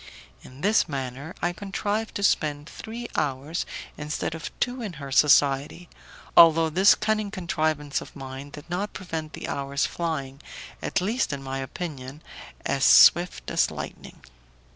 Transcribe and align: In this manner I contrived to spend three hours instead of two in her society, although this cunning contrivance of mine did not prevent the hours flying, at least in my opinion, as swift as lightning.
In 0.41 0.61
this 0.61 0.89
manner 0.89 1.35
I 1.43 1.53
contrived 1.53 2.15
to 2.15 2.23
spend 2.23 2.67
three 2.67 3.07
hours 3.15 3.67
instead 3.99 4.33
of 4.33 4.49
two 4.59 4.81
in 4.81 4.93
her 4.93 5.11
society, 5.11 5.89
although 6.35 6.71
this 6.71 6.95
cunning 6.95 7.29
contrivance 7.29 8.01
of 8.01 8.15
mine 8.15 8.49
did 8.49 8.67
not 8.67 8.93
prevent 8.93 9.33
the 9.33 9.47
hours 9.47 9.85
flying, 9.85 10.41
at 10.81 11.01
least 11.01 11.31
in 11.31 11.43
my 11.43 11.59
opinion, 11.59 12.23
as 12.65 12.83
swift 12.83 13.51
as 13.51 13.69
lightning. 13.69 14.23